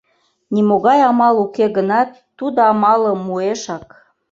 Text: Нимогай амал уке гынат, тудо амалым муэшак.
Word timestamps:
Нимогай 0.53 0.99
амал 1.09 1.35
уке 1.45 1.65
гынат, 1.77 2.09
тудо 2.37 2.59
амалым 2.71 3.19
муэшак. 3.27 3.87